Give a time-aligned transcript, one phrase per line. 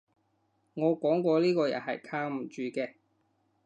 [0.73, 2.93] 我講過呢個人係靠唔住嘅